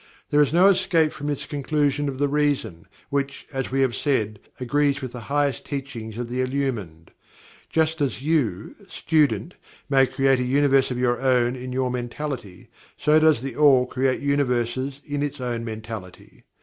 There 0.31 0.41
is 0.41 0.51
no 0.51 0.67
escape 0.69 1.11
from 1.11 1.27
this 1.27 1.45
conclusion 1.45 2.09
of 2.09 2.17
the 2.17 2.27
Reason, 2.27 2.87
which, 3.11 3.45
as 3.53 3.69
we 3.69 3.81
have 3.81 3.93
said, 3.95 4.39
agrees 4.59 4.99
with 4.99 5.11
the 5.11 5.19
highest 5.29 5.63
teachings 5.67 6.17
of 6.17 6.27
the 6.27 6.41
Illumined. 6.41 7.11
Just 7.69 8.01
as 8.01 8.19
you, 8.19 8.73
student, 8.87 9.53
may 9.91 10.07
create 10.07 10.39
a 10.39 10.43
Universe 10.43 10.89
of 10.89 10.97
your 10.97 11.21
own 11.21 11.55
in 11.55 11.71
your 11.71 11.91
mentality, 11.91 12.71
so 12.97 13.19
does 13.19 13.43
THE 13.43 13.55
ALL 13.55 13.85
create 13.85 14.21
Universes 14.23 15.01
in 15.05 15.21
its 15.21 15.39
own 15.39 15.63
Mentality. 15.63 16.45